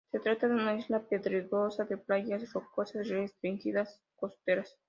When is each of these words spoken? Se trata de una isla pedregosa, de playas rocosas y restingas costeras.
Se 0.11 0.19
trata 0.19 0.47
de 0.47 0.55
una 0.55 0.73
isla 0.73 1.03
pedregosa, 1.07 1.85
de 1.85 1.95
playas 1.95 2.51
rocosas 2.53 3.05
y 3.05 3.11
restingas 3.11 4.01
costeras. 4.15 4.75